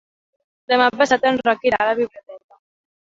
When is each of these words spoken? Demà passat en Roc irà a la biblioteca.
Demà 0.73 0.87
passat 1.03 1.27
en 1.33 1.37
Roc 1.49 1.69
irà 1.73 1.81
a 1.85 1.89
la 1.91 1.95
biblioteca. 2.03 2.63